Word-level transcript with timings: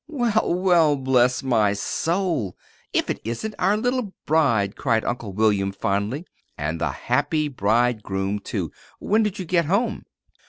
"Well, 0.07 0.55
well, 0.55 0.95
bless 0.95 1.43
my 1.43 1.73
soul! 1.73 2.57
If 2.91 3.11
it 3.11 3.21
isn't 3.23 3.53
our 3.59 3.77
little 3.77 4.15
bride," 4.25 4.75
cried 4.75 5.05
Uncle 5.05 5.31
William, 5.31 5.71
fondly. 5.71 6.25
"And 6.57 6.81
the 6.81 6.89
happy 6.89 7.47
bridegroom, 7.47 8.39
too. 8.39 8.71
When 8.97 9.21
did 9.21 9.37
you 9.37 9.45
get 9.45 9.65
home?" 9.65 10.05